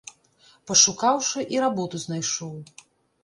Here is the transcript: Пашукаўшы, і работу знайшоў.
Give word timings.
Пашукаўшы, 0.69 1.39
і 1.55 1.61
работу 1.65 1.95
знайшоў. 2.05 2.57